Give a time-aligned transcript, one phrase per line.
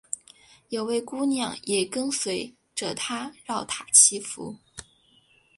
[0.69, 4.57] 有位姑娘也跟随着他饶塔祈福。